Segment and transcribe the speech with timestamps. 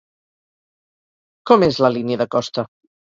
[1.51, 2.65] Com és la línia de costa?